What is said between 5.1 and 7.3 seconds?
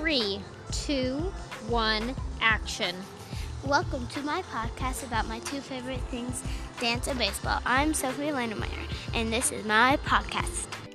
my two favorite things, dance and